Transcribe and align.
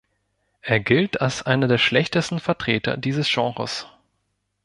Er 0.63 0.79
gilt 0.79 1.21
als 1.21 1.43
einer 1.43 1.67
der 1.67 1.77
schlechtesten 1.77 2.39
Vertreter 2.39 2.97
dieses 2.97 3.29
Genres. 3.31 3.85